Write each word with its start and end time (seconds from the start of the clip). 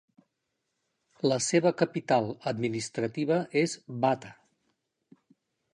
La 1.31 1.37
seva 1.47 1.73
capital 1.81 2.31
administrativa 2.53 3.39
és 3.65 3.79
Bata. 4.07 4.35